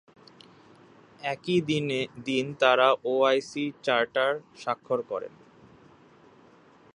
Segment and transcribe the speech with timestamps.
[1.23, 1.57] একই
[2.27, 4.31] দিন তাঁরা ওআইসি চার্টার
[4.55, 5.33] স্বাক্ষর করেন।